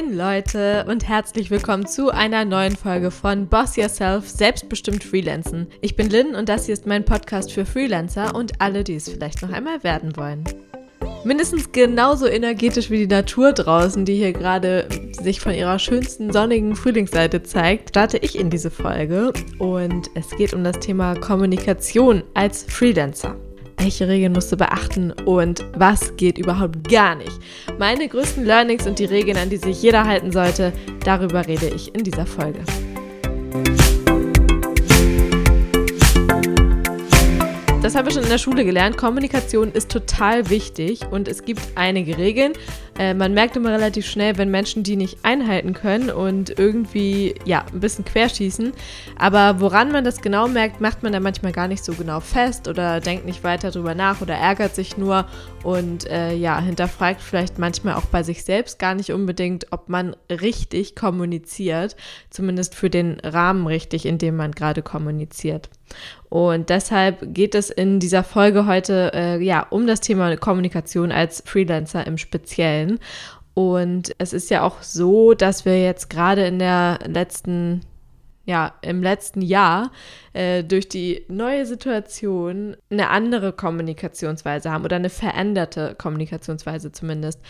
[0.00, 5.66] Moin Leute und herzlich willkommen zu einer neuen Folge von Boss Yourself Selbstbestimmt Freelancen.
[5.82, 9.10] Ich bin Lynn und das hier ist mein Podcast für Freelancer und alle, die es
[9.10, 10.44] vielleicht noch einmal werden wollen.
[11.24, 14.88] Mindestens genauso energetisch wie die Natur draußen, die hier gerade
[15.20, 20.54] sich von ihrer schönsten sonnigen Frühlingsseite zeigt, starte ich in diese Folge und es geht
[20.54, 23.36] um das Thema Kommunikation als Freelancer
[23.80, 27.32] welche Regeln musst du beachten und was geht überhaupt gar nicht.
[27.78, 30.72] Meine größten Learnings und die Regeln, an die sich jeder halten sollte,
[31.04, 32.60] darüber rede ich in dieser Folge.
[37.82, 38.98] Das haben wir schon in der Schule gelernt.
[38.98, 42.52] Kommunikation ist total wichtig und es gibt einige Regeln.
[42.98, 47.64] Äh, man merkt immer relativ schnell, wenn Menschen die nicht einhalten können und irgendwie ja
[47.72, 48.72] ein bisschen querschießen.
[49.18, 52.68] Aber woran man das genau merkt, macht man da manchmal gar nicht so genau fest
[52.68, 55.24] oder denkt nicht weiter drüber nach oder ärgert sich nur
[55.62, 60.14] und äh, ja hinterfragt vielleicht manchmal auch bei sich selbst gar nicht unbedingt, ob man
[60.28, 61.96] richtig kommuniziert,
[62.28, 65.70] zumindest für den Rahmen richtig, in dem man gerade kommuniziert.
[66.28, 71.42] Und deshalb geht es in dieser Folge heute äh, ja um das Thema Kommunikation als
[71.44, 72.98] Freelancer im Speziellen.
[73.54, 77.82] Und es ist ja auch so, dass wir jetzt gerade in der letzten
[78.46, 79.92] ja, im letzten Jahr
[80.32, 87.40] äh, durch die neue Situation eine andere Kommunikationsweise haben oder eine veränderte Kommunikationsweise zumindest,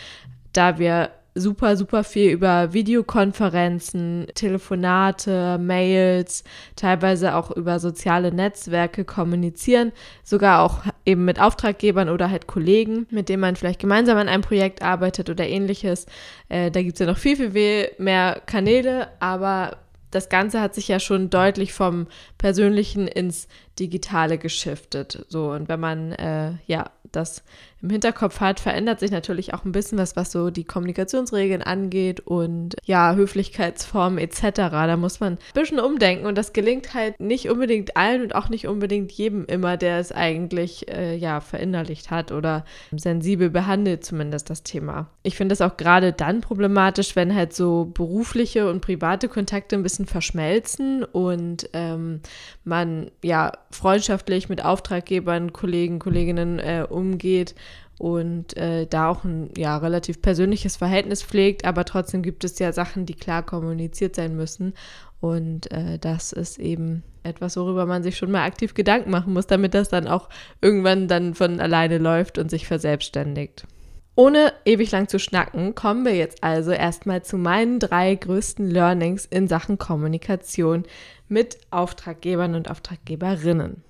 [0.53, 6.43] da wir super, super viel über Videokonferenzen, Telefonate, Mails,
[6.75, 9.91] teilweise auch über soziale Netzwerke kommunizieren,
[10.23, 14.43] sogar auch eben mit Auftraggebern oder halt Kollegen, mit denen man vielleicht gemeinsam an einem
[14.43, 16.05] Projekt arbeitet oder ähnliches.
[16.49, 19.77] Äh, da gibt es ja noch viel, viel mehr Kanäle, aber
[20.11, 23.47] das Ganze hat sich ja schon deutlich vom Persönlichen ins
[23.79, 25.25] Digitale geschiftet.
[25.29, 27.43] So, und wenn man äh, ja das
[27.81, 32.19] im Hinterkopf hat, verändert sich natürlich auch ein bisschen was, was so die Kommunikationsregeln angeht
[32.19, 34.41] und ja, Höflichkeitsformen etc.
[34.53, 38.49] Da muss man ein bisschen umdenken und das gelingt halt nicht unbedingt allen und auch
[38.49, 42.65] nicht unbedingt jedem immer, der es eigentlich äh, ja verinnerlicht hat oder
[42.95, 45.07] sensibel behandelt zumindest das Thema.
[45.23, 49.83] Ich finde es auch gerade dann problematisch, wenn halt so berufliche und private Kontakte ein
[49.83, 52.21] bisschen verschmelzen und ähm,
[52.63, 57.55] man ja freundschaftlich mit Auftraggebern, Kollegen, Kolleginnen äh, umgeht
[57.97, 62.71] und äh, da auch ein ja, relativ persönliches Verhältnis pflegt, aber trotzdem gibt es ja
[62.73, 64.73] Sachen, die klar kommuniziert sein müssen.
[65.19, 69.45] Und äh, das ist eben etwas, worüber man sich schon mal aktiv Gedanken machen muss,
[69.45, 70.29] damit das dann auch
[70.61, 73.67] irgendwann dann von alleine läuft und sich verselbstständigt.
[74.15, 79.25] Ohne ewig lang zu schnacken, kommen wir jetzt also erstmal zu meinen drei größten Learnings
[79.25, 80.83] in Sachen Kommunikation
[81.29, 83.83] mit Auftraggebern und Auftraggeberinnen.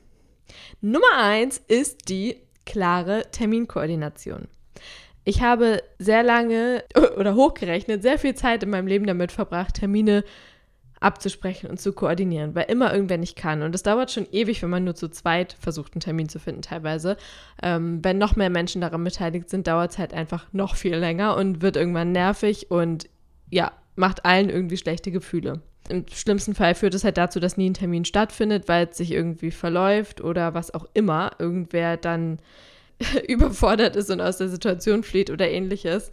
[0.79, 4.47] Nummer eins ist die klare Terminkoordination.
[5.23, 6.83] Ich habe sehr lange
[7.17, 10.23] oder hochgerechnet sehr viel Zeit in meinem Leben damit verbracht, Termine
[11.01, 13.63] abzusprechen und zu koordinieren, weil immer irgendwer nicht kann.
[13.63, 16.61] Und es dauert schon ewig, wenn man nur zu zweit versucht, einen Termin zu finden,
[16.61, 17.17] teilweise.
[17.61, 21.35] Ähm, wenn noch mehr Menschen daran beteiligt sind, dauert es halt einfach noch viel länger
[21.35, 23.09] und wird irgendwann nervig und
[23.49, 25.61] ja, macht allen irgendwie schlechte Gefühle.
[25.89, 29.11] Im schlimmsten Fall führt es halt dazu, dass nie ein Termin stattfindet, weil es sich
[29.11, 31.31] irgendwie verläuft oder was auch immer.
[31.39, 32.37] Irgendwer dann
[33.27, 36.11] überfordert ist und aus der Situation flieht oder ähnliches.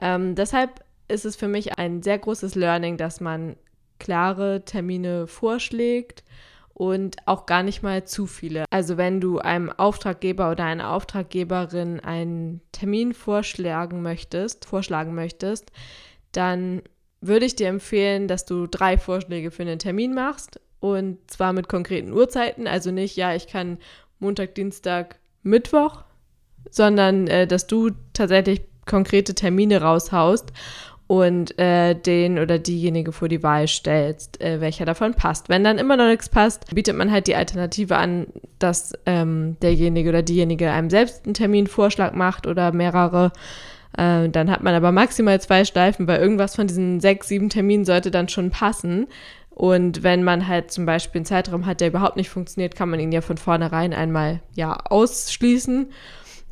[0.00, 3.56] Ähm, deshalb ist es für mich ein sehr großes Learning, dass man
[3.98, 6.24] klare Termine vorschlägt
[6.74, 8.64] und auch gar nicht mal zu viele.
[8.70, 15.72] Also wenn du einem Auftraggeber oder einer Auftraggeberin einen Termin vorschlagen möchtest, vorschlagen möchtest,
[16.32, 16.82] dann
[17.22, 21.68] würde ich dir empfehlen, dass du drei Vorschläge für einen Termin machst und zwar mit
[21.68, 23.78] konkreten Uhrzeiten, also nicht, ja, ich kann
[24.18, 26.04] Montag, Dienstag, Mittwoch,
[26.70, 30.52] sondern äh, dass du tatsächlich konkrete Termine raushaust
[31.08, 35.48] und äh, den oder diejenige vor die Wahl stellst, äh, welcher davon passt.
[35.48, 38.26] Wenn dann immer noch nichts passt, bietet man halt die Alternative an,
[38.58, 43.30] dass ähm, derjenige oder diejenige einem selbst einen Terminvorschlag macht oder mehrere.
[43.96, 47.84] Äh, dann hat man aber maximal zwei Steifen, weil irgendwas von diesen sechs, sieben Terminen
[47.84, 49.06] sollte dann schon passen.
[49.50, 53.00] Und wenn man halt zum Beispiel einen Zeitraum hat, der überhaupt nicht funktioniert, kann man
[53.00, 55.92] ihn ja von vornherein einmal ja ausschließen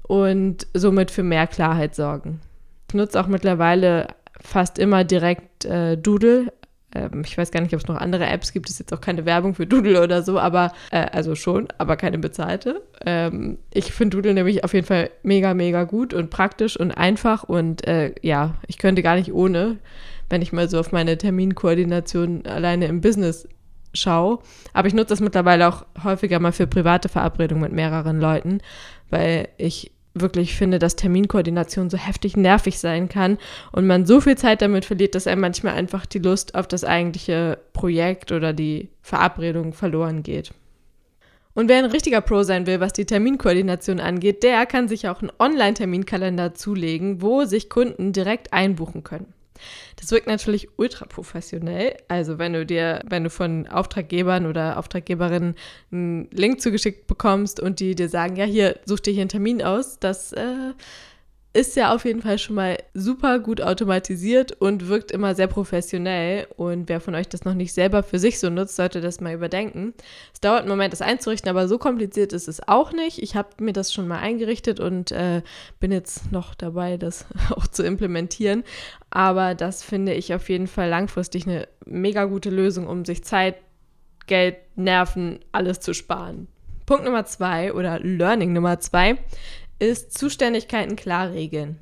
[0.04, 2.40] und somit für mehr Klarheit sorgen.
[2.88, 4.08] Ich nutze auch mittlerweile
[4.44, 6.52] fast immer direkt äh, Doodle.
[6.94, 8.68] Ähm, ich weiß gar nicht, ob es noch andere Apps gibt.
[8.68, 11.96] Es ist jetzt auch keine Werbung für Doodle oder so, aber äh, also schon, aber
[11.96, 12.82] keine bezahlte.
[13.04, 17.44] Ähm, ich finde Doodle nämlich auf jeden Fall mega, mega gut und praktisch und einfach
[17.44, 19.78] und äh, ja, ich könnte gar nicht ohne,
[20.28, 23.48] wenn ich mal so auf meine Terminkoordination alleine im Business
[23.94, 24.40] schaue.
[24.72, 28.60] Aber ich nutze das mittlerweile auch häufiger mal für private Verabredungen mit mehreren Leuten,
[29.10, 33.38] weil ich wirklich finde, dass Terminkoordination so heftig nervig sein kann
[33.72, 36.84] und man so viel Zeit damit verliert, dass einem manchmal einfach die Lust auf das
[36.84, 40.52] eigentliche Projekt oder die Verabredung verloren geht.
[41.54, 45.20] Und wer ein richtiger Pro sein will, was die Terminkoordination angeht, der kann sich auch
[45.20, 49.32] einen Online-Terminkalender zulegen, wo sich Kunden direkt einbuchen können.
[49.96, 51.96] Das wirkt natürlich ultra professionell.
[52.08, 55.54] Also wenn du dir, wenn du von Auftraggebern oder Auftraggeberinnen
[55.92, 59.62] einen Link zugeschickt bekommst und die dir sagen, ja, hier, such dir hier einen Termin
[59.62, 60.72] aus, das äh,
[61.54, 66.48] ist ja auf jeden Fall schon mal super gut automatisiert und wirkt immer sehr professionell.
[66.56, 69.32] Und wer von euch das noch nicht selber für sich so nutzt, sollte das mal
[69.32, 69.94] überdenken.
[70.32, 73.22] Es dauert einen Moment, das einzurichten, aber so kompliziert ist es auch nicht.
[73.22, 75.42] Ich habe mir das schon mal eingerichtet und äh,
[75.78, 78.64] bin jetzt noch dabei, das auch zu implementieren.
[79.10, 83.54] Aber das finde ich auf jeden Fall langfristig eine mega gute Lösung, um sich Zeit,
[84.26, 86.48] Geld, Nerven, alles zu sparen.
[86.86, 89.18] Punkt Nummer zwei oder Learning Nummer zwei
[89.84, 91.78] ist Zuständigkeiten klar regeln.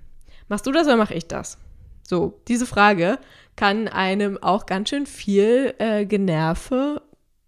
[0.48, 1.58] Machst du das oder mache ich das?
[2.02, 3.18] So, diese Frage
[3.56, 7.02] kann einem auch ganz schön viel äh, Generve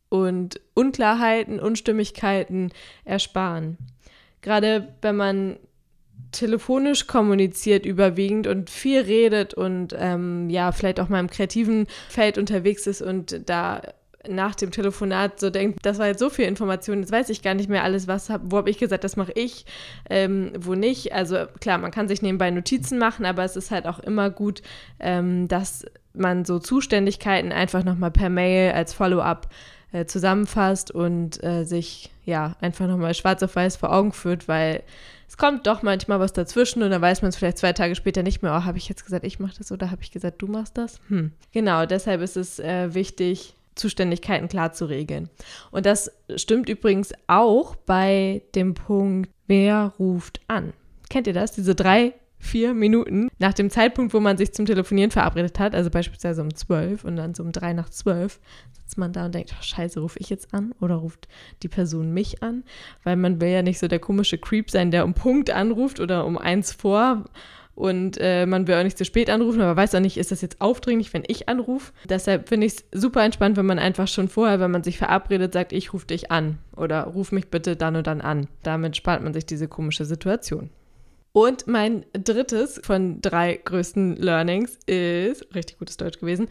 [0.08, 2.72] und Unklarheiten, Unstimmigkeiten
[3.04, 3.78] ersparen.
[4.42, 5.58] Gerade wenn man
[6.30, 12.38] telefonisch kommuniziert überwiegend und viel redet und ähm, ja, vielleicht auch mal im kreativen Feld
[12.38, 13.80] unterwegs ist und da
[14.28, 17.54] nach dem Telefonat so denkt, das war jetzt so viel Information, jetzt weiß ich gar
[17.54, 19.66] nicht mehr alles, was hab, wo habe ich gesagt, das mache ich,
[20.08, 21.12] ähm, wo nicht.
[21.12, 24.62] Also klar, man kann sich nebenbei Notizen machen, aber es ist halt auch immer gut,
[25.00, 25.84] ähm, dass
[26.14, 29.48] man so Zuständigkeiten einfach nochmal per Mail als Follow-up
[29.92, 34.82] äh, zusammenfasst und äh, sich ja einfach nochmal schwarz auf weiß vor Augen führt, weil
[35.28, 38.22] es kommt doch manchmal was dazwischen und dann weiß man es vielleicht zwei Tage später
[38.22, 40.46] nicht mehr, oh, habe ich jetzt gesagt, ich mache das oder habe ich gesagt, du
[40.46, 41.00] machst das?
[41.08, 41.32] Hm.
[41.52, 45.30] Genau, deshalb ist es äh, wichtig, Zuständigkeiten klar zu regeln.
[45.70, 50.72] Und das stimmt übrigens auch bei dem Punkt, wer ruft an.
[51.10, 51.52] Kennt ihr das?
[51.52, 55.90] Diese drei, vier Minuten nach dem Zeitpunkt, wo man sich zum Telefonieren verabredet hat, also
[55.90, 58.38] beispielsweise um zwölf und dann so um drei nach zwölf,
[58.72, 61.26] sitzt man da und denkt, oh, scheiße, rufe ich jetzt an oder ruft
[61.62, 62.64] die Person mich an?
[63.02, 66.26] Weil man will ja nicht so der komische Creep sein, der um Punkt anruft oder
[66.26, 67.24] um eins vor
[67.74, 70.42] und äh, man will auch nicht zu spät anrufen, aber weiß auch nicht, ist das
[70.42, 71.92] jetzt aufdringlich, wenn ich anrufe.
[72.08, 75.52] Deshalb finde ich es super entspannt, wenn man einfach schon vorher, wenn man sich verabredet,
[75.52, 78.46] sagt, ich rufe dich an oder ruf mich bitte dann und dann an.
[78.62, 80.70] Damit spart man sich diese komische Situation.
[81.32, 86.46] Und mein drittes von drei größten Learnings ist, richtig gutes Deutsch gewesen,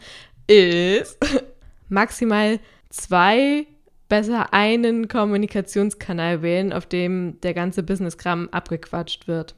[0.46, 1.18] ist
[1.88, 2.60] maximal
[2.90, 3.66] zwei,
[4.10, 9.54] besser einen Kommunikationskanal wählen, auf dem der ganze Business-Kram abgequatscht wird.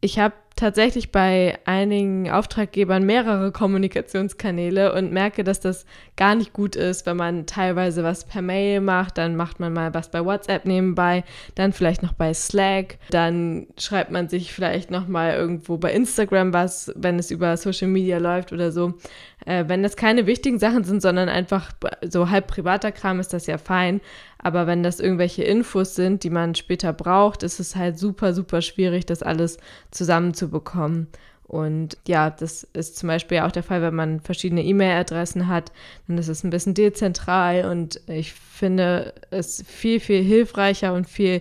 [0.00, 5.84] Ich habe tatsächlich bei einigen Auftraggebern mehrere Kommunikationskanäle und merke, dass das
[6.16, 9.94] gar nicht gut ist, wenn man teilweise was per Mail macht, dann macht man mal
[9.94, 11.24] was bei WhatsApp nebenbei,
[11.56, 16.52] dann vielleicht noch bei Slack, dann schreibt man sich vielleicht noch mal irgendwo bei Instagram
[16.52, 18.94] was, wenn es über Social Media läuft oder so.
[19.46, 21.72] Äh, wenn das keine wichtigen Sachen sind, sondern einfach
[22.02, 24.00] so halb privater Kram, ist das ja fein.
[24.44, 28.60] Aber wenn das irgendwelche Infos sind, die man später braucht, ist es halt super, super
[28.60, 29.56] schwierig, das alles
[29.90, 31.08] zusammenzubekommen.
[31.46, 35.72] Und ja, das ist zum Beispiel auch der Fall, wenn man verschiedene E-Mail-Adressen hat,
[36.06, 41.40] dann ist es ein bisschen dezentral und ich finde es viel, viel hilfreicher und viel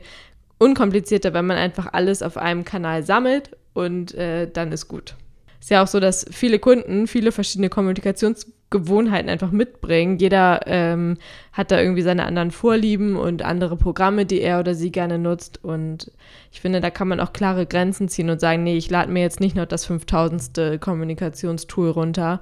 [0.58, 5.16] unkomplizierter, wenn man einfach alles auf einem Kanal sammelt und äh, dann ist gut.
[5.64, 10.18] Ist ja auch so, dass viele Kunden viele verschiedene Kommunikations- Gewohnheiten einfach mitbringen.
[10.18, 11.18] Jeder ähm,
[11.52, 15.64] hat da irgendwie seine anderen Vorlieben und andere Programme, die er oder sie gerne nutzt.
[15.64, 16.12] Und
[16.52, 19.22] ich finde, da kann man auch klare Grenzen ziehen und sagen, nee, ich lade mir
[19.22, 20.82] jetzt nicht noch das 5000.
[20.82, 22.42] Kommunikationstool runter.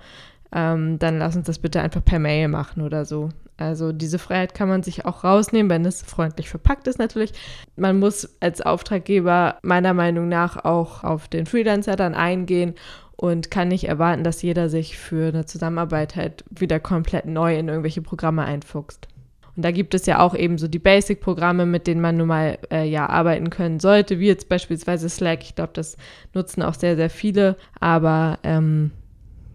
[0.53, 3.27] Ähm, dann lass uns das bitte einfach per Mail machen oder so.
[3.57, 7.33] Also diese Freiheit kann man sich auch rausnehmen, wenn es freundlich verpackt ist natürlich.
[7.75, 12.75] Man muss als Auftraggeber meiner Meinung nach auch auf den Freelancer dann eingehen
[13.21, 17.67] und kann nicht erwarten, dass jeder sich für eine Zusammenarbeit halt wieder komplett neu in
[17.67, 19.07] irgendwelche Programme einfuchst.
[19.55, 22.57] Und da gibt es ja auch eben so die Basic-Programme, mit denen man nun mal
[22.71, 25.43] äh, ja arbeiten können sollte, wie jetzt beispielsweise Slack.
[25.43, 25.97] Ich glaube, das
[26.33, 27.57] nutzen auch sehr, sehr viele.
[27.79, 28.89] Aber ähm,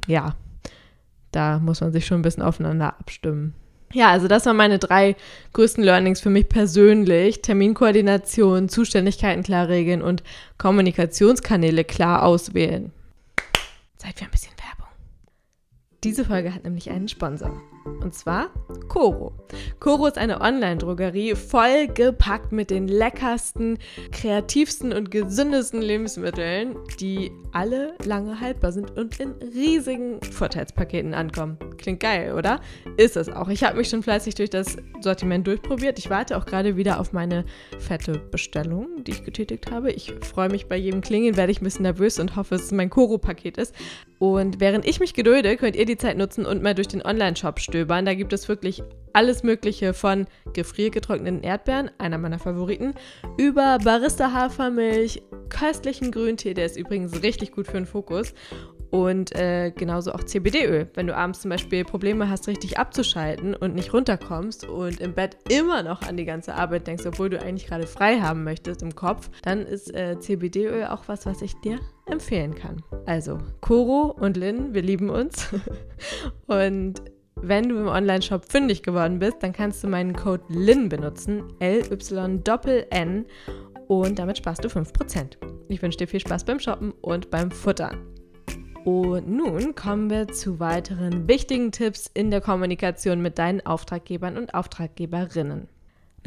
[0.07, 0.37] ja,
[1.33, 3.53] da muss man sich schon ein bisschen aufeinander abstimmen.
[3.93, 5.17] Ja, also das waren meine drei
[5.55, 7.43] größten Learnings für mich persönlich.
[7.43, 10.23] Terminkoordination, Zuständigkeiten klar regeln und
[10.57, 12.93] Kommunikationskanäle klar auswählen.
[14.07, 14.87] Zeit für ein bisschen Werbung.
[16.05, 17.61] Diese Folge hat nämlich einen Sponsor.
[17.87, 18.51] Und zwar
[18.89, 19.33] Coro.
[19.81, 23.79] Coro ist eine Online-Drogerie vollgepackt mit den leckersten,
[24.13, 31.59] kreativsten und gesündesten Lebensmitteln, die alle lange haltbar sind und in riesigen Vorteilspaketen ankommen.
[31.79, 32.61] Klingt geil, oder?
[32.97, 33.49] Ist es auch.
[33.49, 35.99] Ich habe mich schon fleißig durch das Sortiment durchprobiert.
[35.99, 37.45] Ich warte auch gerade wieder auf meine
[37.79, 39.93] fette Bestellung, die ich getätigt habe.
[39.93, 42.73] Ich freue mich bei jedem Klingeln, werde ich ein bisschen nervös und hoffe, dass es
[42.73, 43.75] mein Koro-Paket ist.
[44.19, 47.61] Und während ich mich gedulde, könnt ihr die Zeit nutzen und mal durch den Online-Shop
[47.77, 48.07] stöbern.
[48.07, 52.95] Da gibt es wirklich alles Mögliche von gefriergetrockneten Erdbeeren, einer meiner Favoriten,
[53.39, 58.35] über Barista-Hafermilch, köstlichen Grüntee, der ist übrigens richtig gut für den Fokus,
[58.91, 60.89] und äh, genauso auch CBD-Öl.
[60.95, 65.37] Wenn du abends zum Beispiel Probleme hast, richtig abzuschalten und nicht runterkommst und im Bett
[65.49, 68.95] immer noch an die ganze Arbeit denkst, obwohl du eigentlich gerade frei haben möchtest im
[68.95, 72.83] Kopf, dann ist äh, CBD-Öl auch was, was ich dir empfehlen kann.
[73.07, 75.49] Also, Koro und Lynn, wir lieben uns.
[76.47, 77.03] und
[77.41, 83.27] wenn du im Online-Shop fündig geworden bist, dann kannst du meinen Code LYN benutzen, L-Y-N,
[83.89, 85.37] und damit sparst du 5%.
[85.69, 87.99] Ich wünsche dir viel Spaß beim Shoppen und beim Futtern.
[88.85, 94.55] Und nun kommen wir zu weiteren wichtigen Tipps in der Kommunikation mit deinen Auftraggebern und
[94.55, 95.69] Auftraggeberinnen.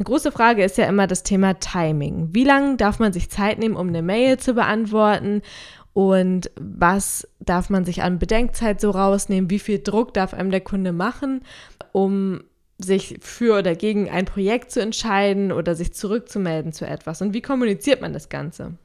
[0.00, 2.30] Eine große Frage ist ja immer das Thema Timing.
[2.32, 5.42] Wie lange darf man sich Zeit nehmen, um eine Mail zu beantworten?
[6.00, 9.50] Und was darf man sich an Bedenkzeit so rausnehmen?
[9.50, 11.42] Wie viel Druck darf einem der Kunde machen,
[11.92, 12.42] um
[12.78, 17.20] sich für oder gegen ein Projekt zu entscheiden oder sich zurückzumelden zu etwas?
[17.20, 18.78] Und wie kommuniziert man das Ganze?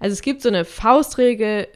[0.00, 1.68] Also es gibt so eine Faustregel,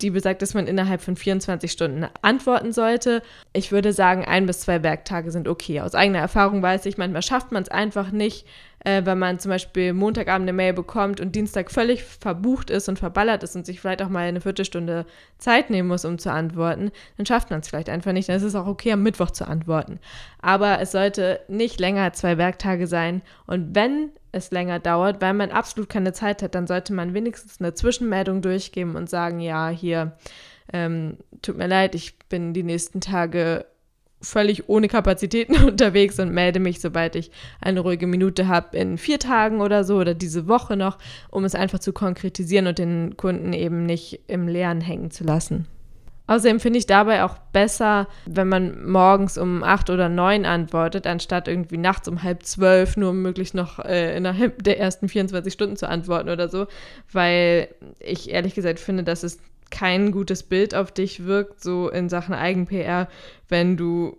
[0.00, 3.22] die besagt, dass man innerhalb von 24 Stunden antworten sollte.
[3.52, 5.80] Ich würde sagen, ein bis zwei Werktage sind okay.
[5.80, 8.46] Aus eigener Erfahrung weiß ich, manchmal schafft man es einfach nicht,
[8.84, 12.98] äh, wenn man zum Beispiel Montagabend eine Mail bekommt und Dienstag völlig verbucht ist und
[12.98, 15.04] verballert ist und sich vielleicht auch mal eine Viertelstunde
[15.38, 18.28] Zeit nehmen muss, um zu antworten, dann schafft man es vielleicht einfach nicht.
[18.28, 19.98] Dann ist es auch okay, am Mittwoch zu antworten.
[20.40, 23.22] Aber es sollte nicht länger als zwei Werktage sein.
[23.46, 27.60] Und wenn es länger dauert, weil man absolut keine Zeit hat, dann sollte man wenigstens
[27.60, 30.16] eine Zwischenmeldung durchgeben und sagen, ja, hier,
[30.72, 33.64] ähm, tut mir leid, ich bin die nächsten Tage
[34.20, 37.30] völlig ohne Kapazitäten unterwegs und melde mich, sobald ich
[37.60, 40.98] eine ruhige Minute habe, in vier Tagen oder so oder diese Woche noch,
[41.30, 45.66] um es einfach zu konkretisieren und den Kunden eben nicht im Leeren hängen zu lassen.
[46.28, 51.48] Außerdem finde ich dabei auch besser, wenn man morgens um acht oder neun antwortet, anstatt
[51.48, 55.76] irgendwie nachts um halb zwölf, nur um möglichst noch äh, innerhalb der ersten 24 Stunden
[55.76, 56.66] zu antworten oder so,
[57.10, 57.68] weil
[57.98, 59.38] ich ehrlich gesagt finde, dass es
[59.70, 63.08] kein gutes Bild auf dich wirkt, so in Sachen Eigen-PR,
[63.48, 64.18] wenn du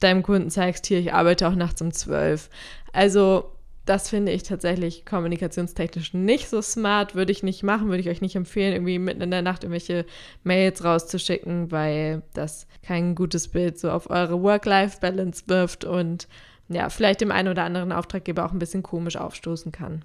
[0.00, 2.50] deinem Kunden zeigst, hier, ich arbeite auch nachts um zwölf.
[2.92, 3.53] Also
[3.86, 7.14] das finde ich tatsächlich kommunikationstechnisch nicht so smart.
[7.14, 10.06] Würde ich nicht machen, würde ich euch nicht empfehlen, irgendwie mitten in der Nacht irgendwelche
[10.42, 16.28] Mails rauszuschicken, weil das kein gutes Bild so auf eure Work-Life-Balance wirft und
[16.68, 20.04] ja, vielleicht dem einen oder anderen Auftraggeber auch ein bisschen komisch aufstoßen kann.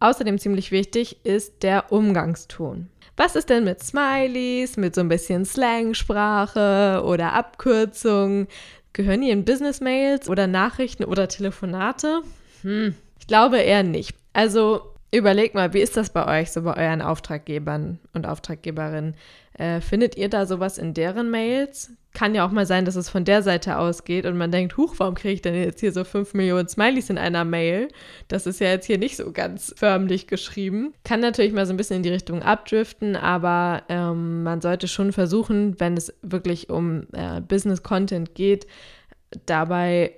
[0.00, 2.88] Außerdem ziemlich wichtig ist der Umgangston.
[3.16, 8.46] Was ist denn mit Smileys, mit so ein bisschen Slangsprache oder Abkürzungen?
[8.92, 12.22] Gehören die in Business-Mails oder Nachrichten oder Telefonate?
[12.62, 14.14] Hm, ich glaube eher nicht.
[14.32, 14.82] Also
[15.12, 19.14] überlegt mal, wie ist das bei euch, so bei euren Auftraggebern und Auftraggeberinnen?
[19.54, 21.92] Äh, findet ihr da sowas in deren Mails?
[22.12, 24.94] Kann ja auch mal sein, dass es von der Seite ausgeht und man denkt, huch,
[24.98, 27.88] warum kriege ich denn jetzt hier so 5 Millionen Smileys in einer Mail?
[28.28, 30.94] Das ist ja jetzt hier nicht so ganz förmlich geschrieben.
[31.04, 35.12] Kann natürlich mal so ein bisschen in die Richtung abdriften, aber ähm, man sollte schon
[35.12, 38.66] versuchen, wenn es wirklich um äh, Business-Content geht,
[39.44, 40.12] dabei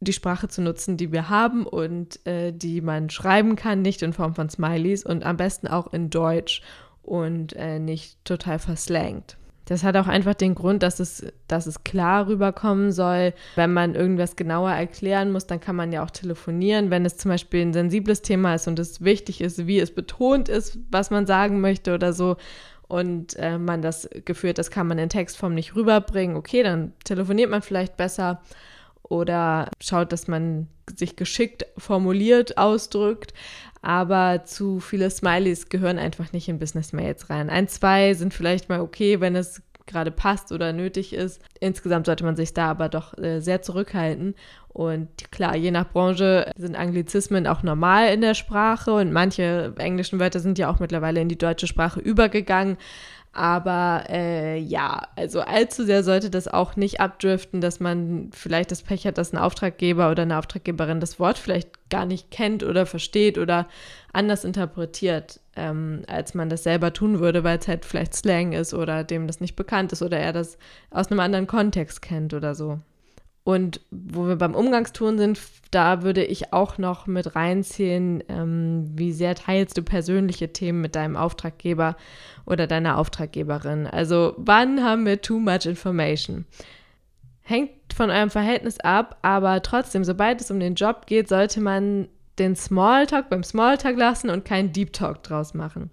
[0.00, 4.12] die Sprache zu nutzen, die wir haben und äh, die man schreiben kann, nicht in
[4.12, 6.62] Form von Smileys und am besten auch in Deutsch
[7.02, 9.36] und äh, nicht total verslangt.
[9.64, 13.34] Das hat auch einfach den Grund, dass es, dass es klar rüberkommen soll.
[13.54, 16.90] Wenn man irgendwas genauer erklären muss, dann kann man ja auch telefonieren.
[16.90, 20.48] Wenn es zum Beispiel ein sensibles Thema ist und es wichtig ist, wie es betont
[20.48, 22.36] ist, was man sagen möchte oder so,
[22.88, 26.94] und äh, man das Gefühl hat, das kann man in Textform nicht rüberbringen, okay, dann
[27.04, 28.40] telefoniert man vielleicht besser
[29.08, 33.34] oder schaut, dass man sich geschickt formuliert, ausdrückt.
[33.80, 37.48] Aber zu viele Smileys gehören einfach nicht in Business Mails rein.
[37.48, 41.40] Ein, zwei sind vielleicht mal okay, wenn es gerade passt oder nötig ist.
[41.58, 44.34] Insgesamt sollte man sich da aber doch äh, sehr zurückhalten.
[44.68, 50.20] Und klar, je nach Branche sind Anglizismen auch normal in der Sprache und manche englischen
[50.20, 52.76] Wörter sind ja auch mittlerweile in die deutsche Sprache übergegangen.
[53.38, 58.82] Aber äh, ja, also allzu sehr sollte das auch nicht abdriften, dass man vielleicht das
[58.82, 62.84] Pech hat, dass ein Auftraggeber oder eine Auftraggeberin das Wort vielleicht gar nicht kennt oder
[62.84, 63.68] versteht oder
[64.12, 68.74] anders interpretiert, ähm, als man das selber tun würde, weil es halt vielleicht Slang ist
[68.74, 70.58] oder dem das nicht bekannt ist oder er das
[70.90, 72.80] aus einem anderen Kontext kennt oder so.
[73.48, 75.40] Und wo wir beim Umgangston sind,
[75.70, 80.94] da würde ich auch noch mit reinziehen, ähm, wie sehr teilst du persönliche Themen mit
[80.94, 81.96] deinem Auftraggeber
[82.44, 83.86] oder deiner Auftraggeberin.
[83.86, 86.44] Also wann haben wir too much information?
[87.40, 92.08] Hängt von eurem Verhältnis ab, aber trotzdem, sobald es um den Job geht, sollte man
[92.38, 95.88] den Smalltalk beim Smalltalk lassen und keinen Deep Talk draus machen.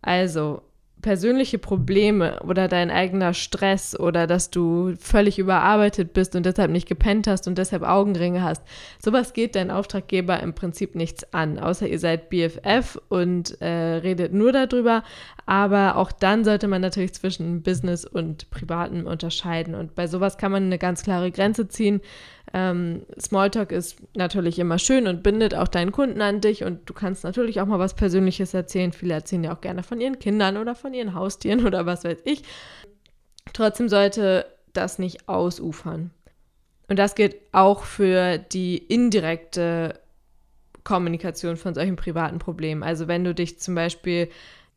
[0.00, 0.62] Also,
[1.02, 6.88] persönliche Probleme oder dein eigener Stress oder dass du völlig überarbeitet bist und deshalb nicht
[6.88, 8.62] gepennt hast und deshalb Augenringe hast.
[8.98, 14.32] Sowas geht dein Auftraggeber im Prinzip nichts an, außer ihr seid BFF und äh, redet
[14.32, 15.02] nur darüber.
[15.44, 19.74] Aber auch dann sollte man natürlich zwischen Business und Privatem unterscheiden.
[19.74, 22.00] Und bei sowas kann man eine ganz klare Grenze ziehen.
[22.54, 26.92] Ähm, Smalltalk ist natürlich immer schön und bindet auch deinen Kunden an dich und du
[26.92, 28.92] kannst natürlich auch mal was Persönliches erzählen.
[28.92, 32.18] Viele erzählen ja auch gerne von ihren Kindern oder von ihren Haustieren oder was weiß
[32.24, 32.42] ich.
[33.52, 36.10] Trotzdem sollte das nicht ausufern.
[36.88, 39.98] Und das gilt auch für die indirekte
[40.84, 42.82] Kommunikation von solchen privaten Problemen.
[42.82, 44.28] Also wenn du dich zum Beispiel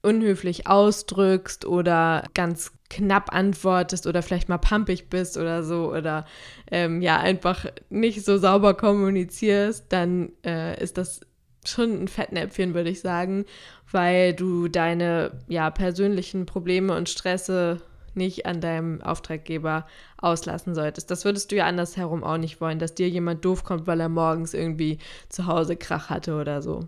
[0.05, 6.25] unhöflich ausdrückst oder ganz knapp antwortest oder vielleicht mal pampig bist oder so oder
[6.71, 11.21] ähm, ja einfach nicht so sauber kommunizierst, dann äh, ist das
[11.65, 13.45] schon ein Fettnäpfchen, würde ich sagen,
[13.91, 17.81] weil du deine ja persönlichen Probleme und Stresse
[18.13, 19.85] nicht an deinem Auftraggeber
[20.17, 21.11] auslassen solltest.
[21.11, 24.09] Das würdest du ja andersherum auch nicht wollen, dass dir jemand doof kommt, weil er
[24.09, 26.87] morgens irgendwie zu Hause Krach hatte oder so.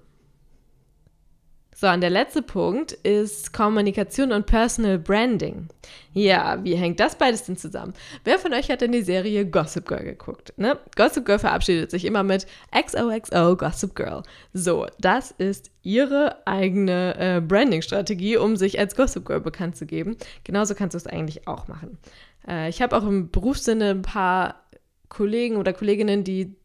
[1.80, 5.68] So, und der letzte Punkt ist Kommunikation und Personal Branding.
[6.12, 7.94] Ja, wie hängt das beides denn zusammen?
[8.24, 10.56] Wer von euch hat denn die Serie Gossip Girl geguckt?
[10.58, 10.80] Ne?
[10.96, 14.24] Gossip Girl verabschiedet sich immer mit XOXO Gossip Girl.
[14.54, 20.18] So, das ist ihre eigene äh, Branding-Strategie, um sich als Gossip Girl bekannt zu geben.
[20.46, 22.00] Genauso kannst du es eigentlich auch machen.
[22.48, 24.64] Äh, ich habe auch im Berufssinne ein paar
[25.10, 26.56] Kollegen oder Kolleginnen, die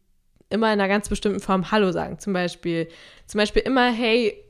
[0.49, 2.17] immer in einer ganz bestimmten Form Hallo sagen.
[2.17, 2.87] Zum Beispiel,
[3.27, 4.42] zum Beispiel immer, hey,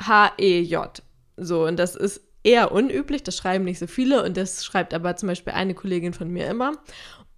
[0.00, 1.02] H-E-J.
[1.36, 5.16] So, und das ist eher unüblich, das schreiben nicht so viele und das schreibt aber
[5.16, 6.72] zum Beispiel eine Kollegin von mir immer.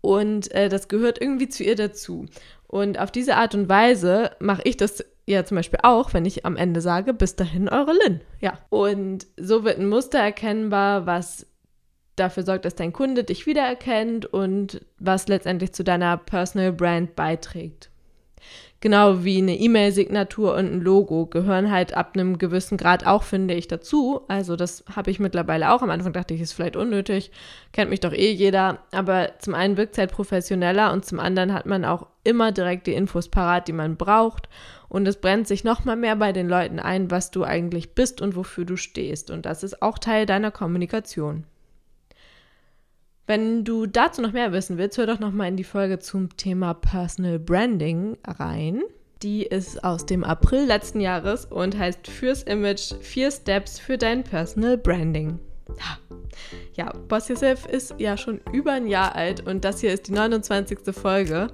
[0.00, 2.26] Und äh, das gehört irgendwie zu ihr dazu.
[2.67, 6.47] Und auf diese Art und Weise mache ich das ja zum Beispiel auch, wenn ich
[6.47, 8.21] am Ende sage, bis dahin eure Lynn.
[8.40, 8.59] Ja.
[8.71, 11.46] Und so wird ein Muster erkennbar, was
[12.16, 17.90] dafür sorgt, dass dein Kunde dich wiedererkennt und was letztendlich zu deiner Personal Brand beiträgt
[18.81, 23.55] genau wie eine E-Mail-Signatur und ein Logo gehören halt ab einem gewissen Grad auch, finde
[23.55, 24.22] ich, dazu.
[24.29, 25.83] Also das habe ich mittlerweile auch.
[25.83, 27.31] Am Anfang dachte ich, ist vielleicht unnötig,
[27.72, 28.79] kennt mich doch eh jeder.
[28.92, 32.87] Aber zum einen wirkt es halt professioneller und zum anderen hat man auch immer direkt
[32.87, 34.48] die Infos parat, die man braucht.
[34.88, 38.35] Und es brennt sich nochmal mehr bei den Leuten ein, was du eigentlich bist und
[38.35, 39.31] wofür du stehst.
[39.31, 41.44] Und das ist auch Teil deiner Kommunikation.
[43.31, 46.37] Wenn du dazu noch mehr wissen willst, hör doch noch mal in die Folge zum
[46.37, 48.83] Thema Personal Branding rein.
[49.23, 54.25] Die ist aus dem April letzten Jahres und heißt Fürs Image, vier Steps für dein
[54.25, 55.38] Personal Branding.
[56.75, 60.12] Ja, Boss Yourself ist ja schon über ein Jahr alt und das hier ist die
[60.12, 60.93] 29.
[60.93, 61.53] Folge.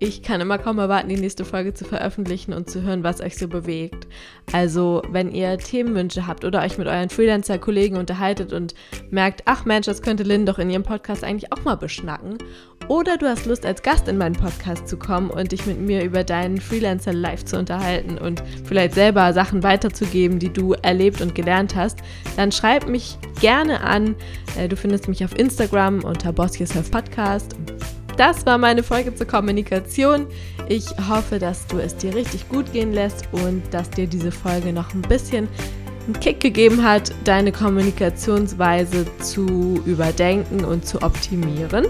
[0.00, 3.36] Ich kann immer kaum erwarten, die nächste Folge zu veröffentlichen und zu hören, was euch
[3.36, 4.06] so bewegt.
[4.52, 8.74] Also, wenn ihr Themenwünsche habt oder euch mit euren Freelancer-Kollegen unterhaltet und
[9.10, 12.38] merkt, ach Mensch, das könnte Lynn doch in ihrem Podcast eigentlich auch mal beschnacken.
[12.86, 16.04] Oder du hast Lust, als Gast in meinen Podcast zu kommen und dich mit mir
[16.04, 21.34] über deinen Freelancer live zu unterhalten und vielleicht selber Sachen weiterzugeben, die du erlebt und
[21.34, 21.98] gelernt hast,
[22.36, 24.14] dann schreib mich gerne an.
[24.56, 27.56] Äh, du findest mich auf Instagram unter Boss Yourself Podcast
[28.18, 30.26] das war meine Folge zur Kommunikation.
[30.68, 34.72] Ich hoffe, dass du es dir richtig gut gehen lässt und dass dir diese Folge
[34.72, 35.48] noch ein bisschen
[36.06, 41.86] einen Kick gegeben hat, deine Kommunikationsweise zu überdenken und zu optimieren.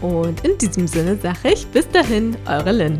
[0.00, 2.98] Und in diesem Sinne sage ich bis dahin, eure Lynn.